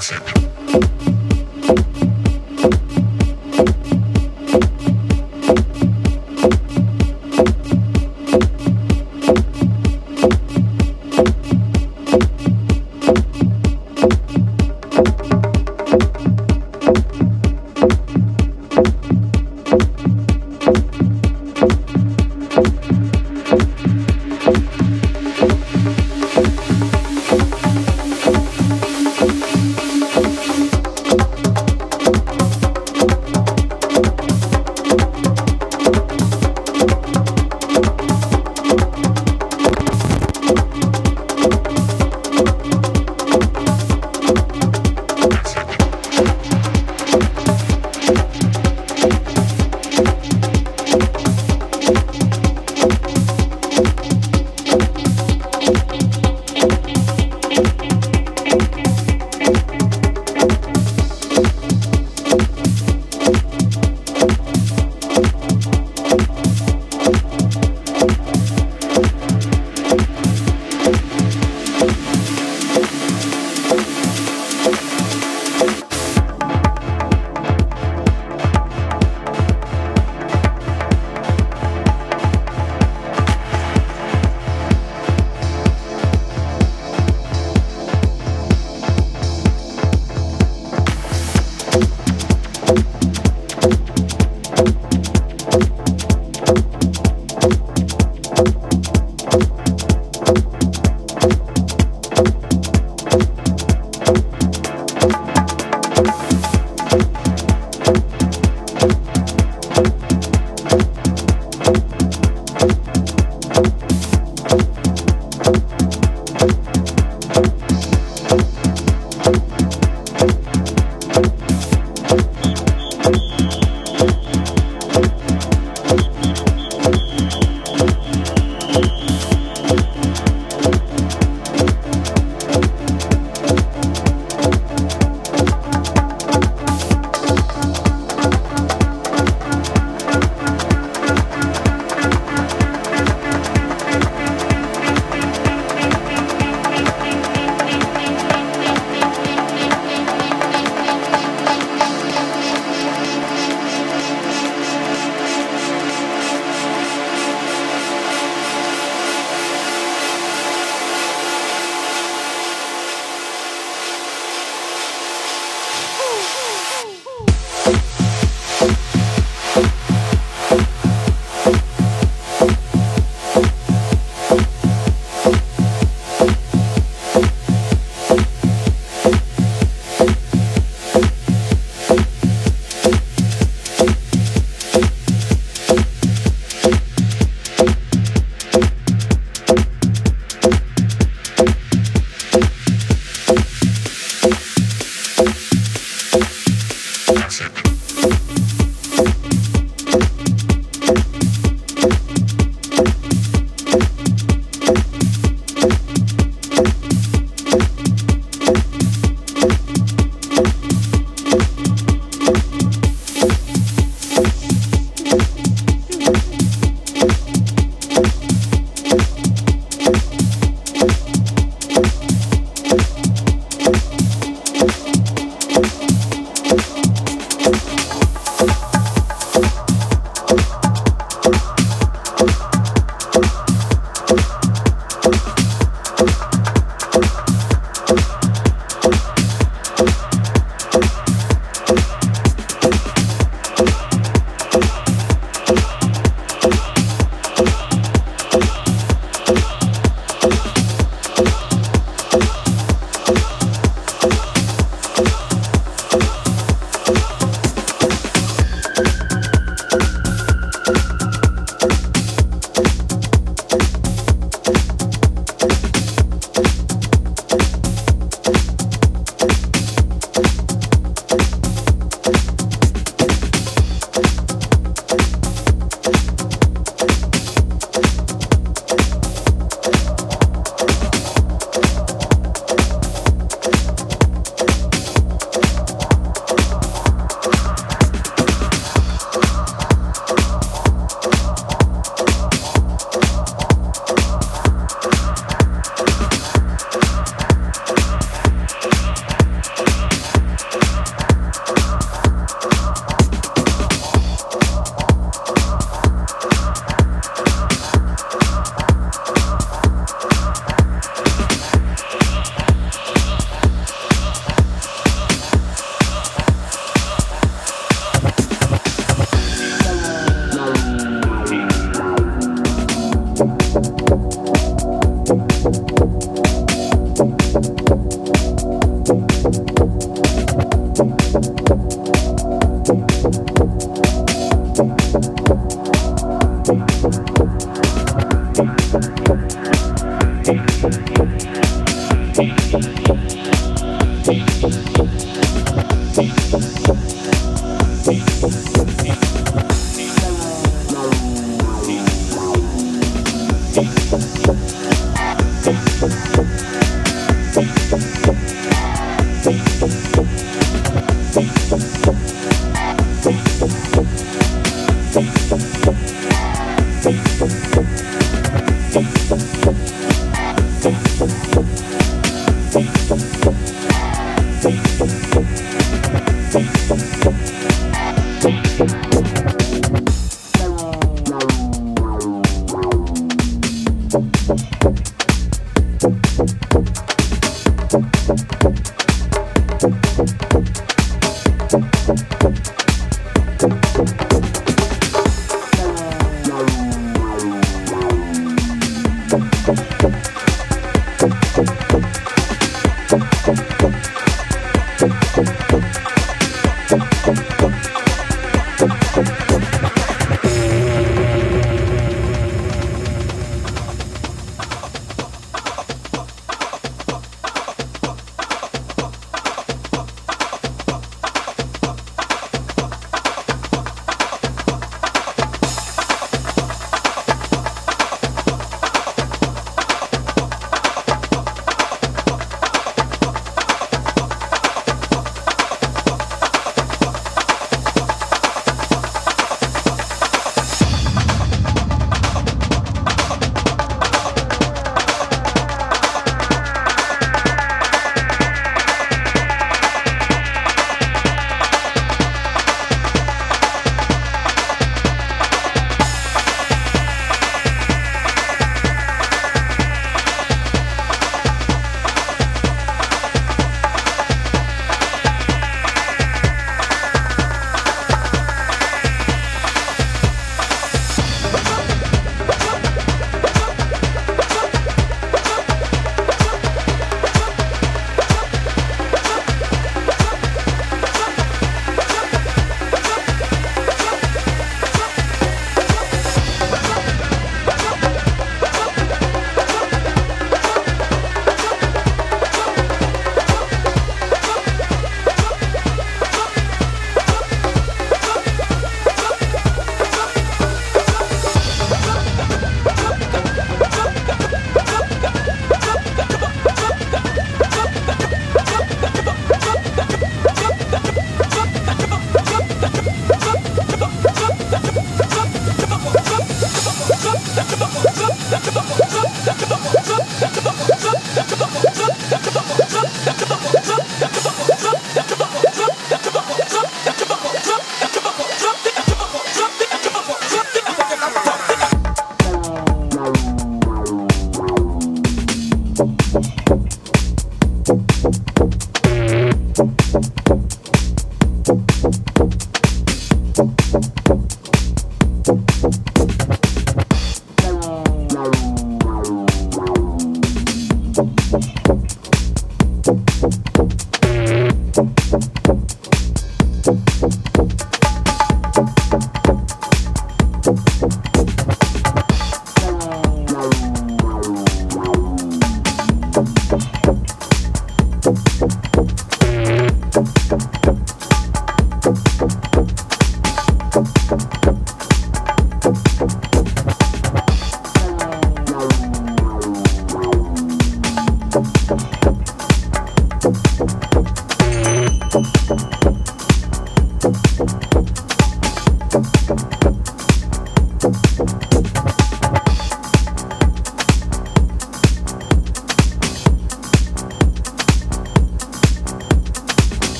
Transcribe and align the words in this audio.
Sunset. 0.00 0.93